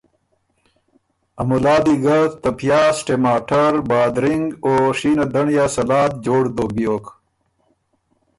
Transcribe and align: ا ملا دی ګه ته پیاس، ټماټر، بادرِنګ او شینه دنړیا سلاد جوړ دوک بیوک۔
ا 1.39 1.41
ملا 1.47 1.75
دی 1.85 1.95
ګه 2.03 2.17
ته 2.41 2.49
پیاس، 2.59 2.95
ټماټر، 3.05 3.73
بادرِنګ 3.89 4.45
او 4.65 4.73
شینه 4.99 5.25
دنړیا 5.33 5.65
سلاد 5.75 6.11
جوړ 6.25 6.43
دوک 6.55 6.69
بیوک۔ 6.77 7.05